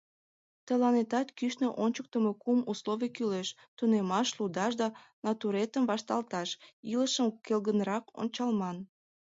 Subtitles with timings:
[0.67, 4.87] Тыланетат кӱшнӧ ончыктымо кум условий кӱлеш: тунемаш, лудаш да
[5.25, 6.49] натуретым вашталташ,
[6.91, 8.77] илышым келгынрак ончалман.